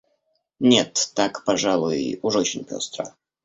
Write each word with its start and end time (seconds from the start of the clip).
Нет, 0.59 1.11
так, 1.15 1.43
пожалуй, 1.45 2.17
уж 2.23 2.35
очень 2.35 2.63
пестро. 2.63 3.15